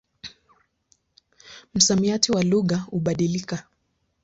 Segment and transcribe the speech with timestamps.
[1.73, 3.63] Msamiati wa lugha hubadilika.